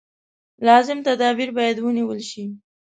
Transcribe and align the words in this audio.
لازم 0.67 0.97
تدابیر 1.07 1.49
باید 1.57 1.77
ونېول 1.79 2.19
شي. 2.29 2.43